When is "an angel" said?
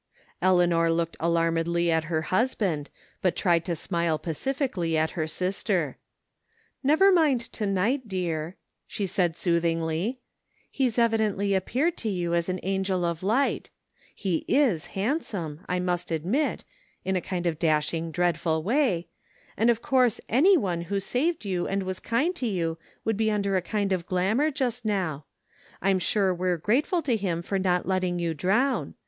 12.49-13.05